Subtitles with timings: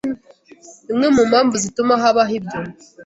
[0.91, 2.59] Imwe mu mpamvu zituma habaho ibyo